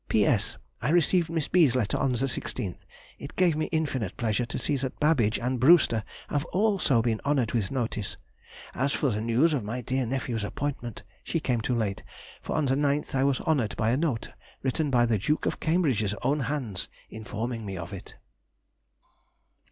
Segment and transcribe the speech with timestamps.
[0.09, 2.87] P.S.—I received Miss B.'s letter on the 16th.
[3.19, 7.51] It gave me infinite pleasure to see that Babbage and Brewster have also been honoured
[7.51, 8.17] with notice.
[8.73, 12.01] As for the news of my dear nephew's appointment, she came too late,
[12.41, 14.31] for on the 9th I was honoured by a note
[14.63, 18.15] written by the Duke of Cambridge's own hands, informing me of it.